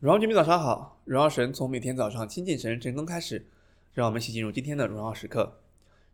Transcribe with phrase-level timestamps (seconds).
[0.00, 3.46] 荣耀居民早上好，荣耀神从每天早上亲近神晨更开始，
[3.92, 5.60] 让我们一起进入今天的荣耀时刻，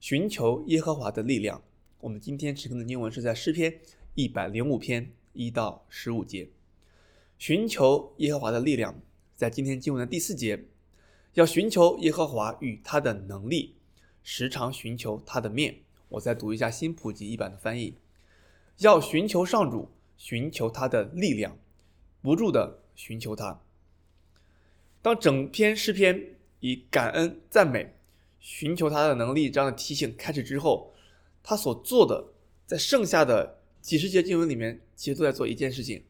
[0.01, 1.63] 寻求耶和华的力量。
[2.01, 3.79] 我们今天晨更的经文是在诗篇
[4.17, 6.49] 一百零五篇一到十五节，
[7.39, 9.01] 寻求耶和华的力量，
[9.37, 10.65] 在今天经文的第四节，
[11.35, 13.77] 要寻求耶和华与他的能力，
[14.25, 15.77] 时常寻求他的面。
[16.09, 17.95] 我再读一下新普及译版的翻译，
[18.79, 21.57] 要寻求上主，寻求他的力量，
[22.21, 23.61] 不住地寻求他。
[25.07, 26.21] 当整篇诗篇
[26.59, 27.95] 以感恩、赞美、
[28.41, 30.93] 寻求他的能力这样的提醒开始之后，
[31.45, 32.33] 他所做的，
[32.67, 36.03] 在剩下的几十节经文里面，其实都在做一件事情，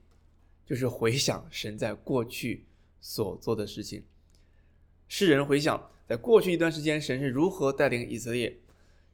[0.65, 2.65] 就是回想神在过去
[2.99, 4.03] 所做的事情。
[5.09, 8.57] 诗人回想，在过去一段时间，神是如何带领以色列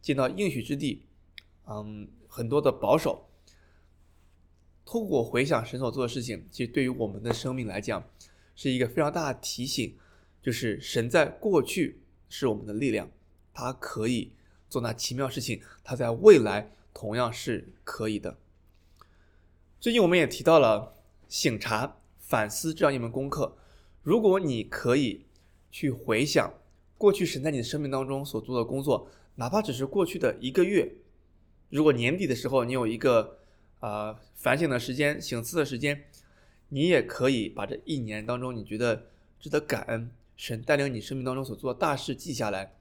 [0.01, 1.03] 进到应许之地，
[1.67, 3.29] 嗯，很多的保守。
[4.85, 8.09] 通过回想神所做的事情，其实对于我们的生命来讲，
[8.63, 9.99] 是一个非常大的提醒，
[10.41, 13.11] 就是神在过去是我们的力量，
[13.53, 14.31] 他可以
[14.69, 18.39] 做那奇妙事情，他在未来同样是可以的。
[19.81, 20.95] 最近我们也提到了
[21.29, 23.57] 省察、反思这样一门功课。
[24.01, 25.27] 如果你可以
[25.73, 26.55] 去回想
[26.97, 30.89] 过去神在你的生命当中所做的工作，哪怕只是过去的一个月，
[31.69, 33.41] 如果年底的时候你有一个
[33.81, 36.05] 啊、呃、反省的时间、醒思的时间。
[36.75, 42.73] 你也可以把这一年当中你觉得值得感恩，神带领你生命当中所做的大事记下来，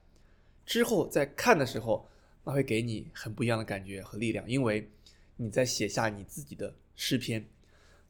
[0.64, 2.08] 之后再看的时候，
[2.42, 4.90] 那会给你很不一样的感觉和力量，因为
[5.36, 7.46] 你在写下你自己的诗篇。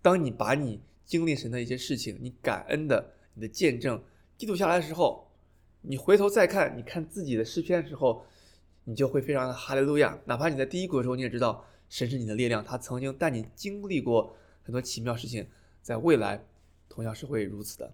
[0.00, 4.00] 当你把你经历神的一些事情，你感恩的、你的见证
[4.38, 5.28] 记录下来的时候，
[5.80, 8.24] 你回头再看，你看自己的诗篇的时候，
[8.84, 10.16] 你就会非常的哈利路亚。
[10.26, 15.44] 哪怕你在低谷的时候，你也知道神是你的力量，他曾经带你经历过很多奇妙事情。
[15.82, 16.46] 在未来，
[16.88, 17.92] 同样是会如此的。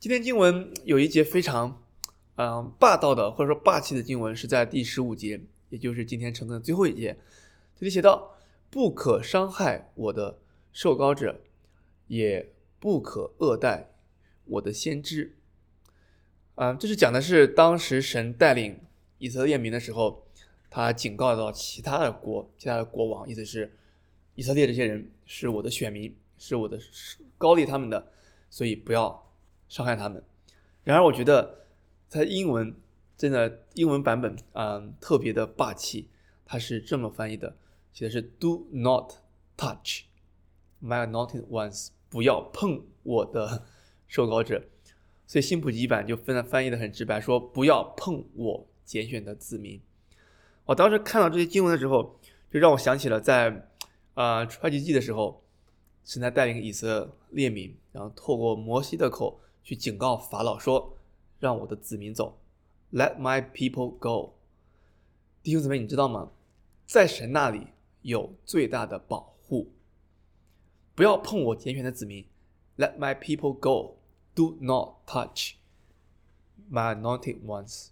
[0.00, 1.82] 今天经文有一节非常，
[2.36, 7.16] 嗯、霸道的或者说霸气的经文，是在第十五节，也就是今天晨更的最后一节。
[7.76, 8.36] 这里写道
[8.70, 10.40] ：“不可伤害我的
[10.72, 11.40] 受膏者，
[12.08, 13.92] 也不可恶待
[14.44, 15.36] 我的先知。”
[16.56, 18.80] 啊，这是讲的是当时神带领
[19.18, 20.26] 以色列民的时候，
[20.68, 23.76] 他警告到其他的国、其他的国王，意思是
[24.34, 26.16] 以色列这些人是我的选民。
[26.38, 26.78] 是我的
[27.36, 28.10] 膏立他们的，
[28.48, 29.30] 所以不要
[29.68, 30.22] 伤害他们。
[30.84, 31.66] 然而，我觉得
[32.08, 32.74] 他英文
[33.16, 36.08] 真的英文版本、嗯、特别的霸气，
[36.46, 37.56] 它是这么翻译的，
[37.92, 39.12] 写的是 “Do not
[39.56, 40.04] touch
[40.82, 43.66] my anointed ones”，不要碰我的
[44.08, 44.64] 受膏者。
[45.26, 49.78] 所以新普及版就分翻译的很直白，说不要碰我拣选的子民。
[50.64, 52.18] 我当时看到这些经文的时候，
[52.50, 53.68] 就让我想起了在
[54.14, 55.44] 啊出埃及记的时候。
[56.08, 60.96] 神在带领以色列民，然后透过摩西的口去警告法老说
[61.38, 62.38] ：“让我的子民走
[62.90, 64.32] ，Let my people go。”
[65.44, 66.30] 弟兄姊妹，你知道吗？
[66.86, 67.66] 在神那里
[68.00, 69.70] 有最大的保护。
[70.94, 72.24] 不要碰我拣选的子民
[72.78, 73.98] ，Let my people go。
[74.34, 75.56] Do not touch
[76.72, 77.88] my anointed ones。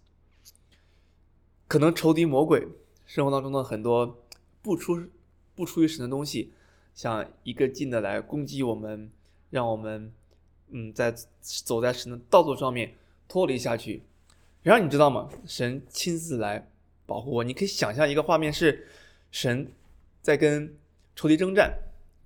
[1.67, 2.67] 可能仇敌魔鬼
[3.05, 4.17] 生活当中的很多
[4.63, 5.07] 不出
[5.53, 6.53] 不出于神的东西。
[6.97, 9.07] 像一个劲的来攻击我们，
[9.51, 10.11] 让我们，
[10.69, 12.91] 嗯，在走在神的道路上面
[13.27, 14.01] 脱离下去。
[14.63, 15.29] 然后你知道吗？
[15.45, 16.67] 神亲自来
[17.05, 17.43] 保护我。
[17.43, 18.87] 你可以想象一个画面是，
[19.29, 19.71] 神
[20.23, 20.75] 在跟
[21.15, 21.71] 仇敌征战，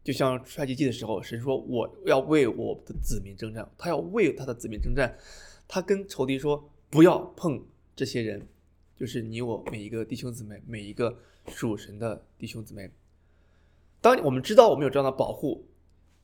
[0.06, 5.14] 就像出埃及记的时候，神说我要为我的子民征战，他要为他的子民征战。
[5.68, 7.62] 他跟仇敌说不要碰
[7.94, 8.42] 这些人，
[8.98, 11.14] 就是你我每一个弟兄姊妹，每一个
[11.50, 12.90] 属神的弟兄姊妹。
[14.01, 15.67] 当我们知道我们有这样的保护，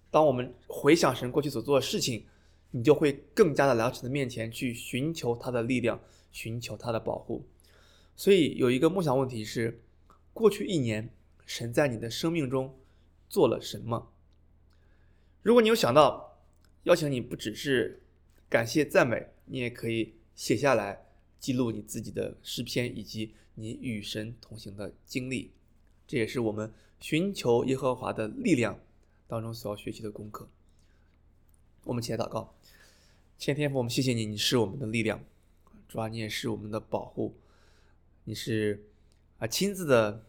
[0.10, 2.26] 当我们回想神过去所做的事情，
[2.72, 6.02] 你就会更加的来到神的面前去寻求他的力量，
[6.32, 7.46] 寻求他的保护。
[8.16, 9.80] 所以有一个梦想问题是：
[10.34, 11.14] 过去一年
[11.46, 12.76] 神在你的生命中
[13.30, 14.12] 做了什么？
[15.44, 16.40] 如果你有想到，
[16.84, 18.02] 邀请你不只是
[18.50, 21.06] 感谢赞美，你也可以写下来
[21.40, 25.52] 记录你自己的诗篇以及你与神同行的经历。
[26.08, 26.74] 这也是我们。
[27.00, 28.80] 寻求耶和华的力量
[29.28, 30.50] 当中所要学习的功课。
[31.84, 32.56] 我们起来祷告，
[33.38, 35.24] 亲爱的天父，我们谢谢你，你是我们的力量，
[35.88, 37.36] 主啊，你也是我们的保护，
[38.24, 38.84] 你是
[39.38, 40.26] 啊亲自的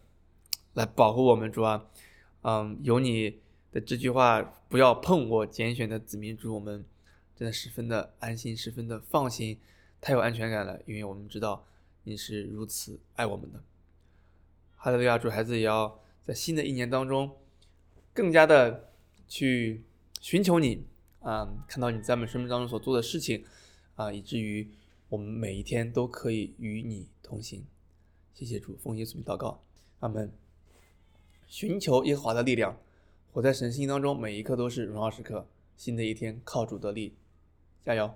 [0.75, 1.89] 来保护我们，主啊，
[2.43, 3.39] 嗯，有你
[3.71, 4.39] 的这句话，
[4.69, 6.85] 不要碰我拣选的子民，主，我们
[7.35, 9.57] 真的十分的安心，十分的放心，
[9.99, 11.65] 太有安全感了，因为我们知道
[12.03, 13.59] 你是如此爱我们的。
[14.81, 15.99] 哈利路亚，主，孩子也要。
[16.23, 17.35] 在新的一年当中，
[18.13, 18.91] 更加的
[19.27, 19.83] 去
[20.21, 20.85] 寻求你，
[21.21, 23.43] 啊，看到你在我们生命当中所做的事情，
[23.95, 24.69] 啊，以至于
[25.09, 27.65] 我们每一天都可以与你同行。
[28.31, 29.63] 谢谢主，奉耶稣名祷告，
[30.01, 30.31] 阿门。
[31.47, 32.77] 寻求耶和华的力量，
[33.31, 35.47] 活在神心当中，每一刻都是荣耀时刻。
[35.75, 37.15] 新的一天靠主得力，
[37.83, 38.13] 加油！